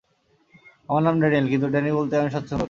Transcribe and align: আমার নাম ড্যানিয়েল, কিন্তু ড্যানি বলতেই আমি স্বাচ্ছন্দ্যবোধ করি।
আমার 0.89 1.03
নাম 1.03 1.15
ড্যানিয়েল, 1.21 1.45
কিন্তু 1.49 1.67
ড্যানি 1.67 1.89
বলতেই 1.91 2.19
আমি 2.19 2.29
স্বাচ্ছন্দ্যবোধ 2.29 2.49
করি। 2.51 2.59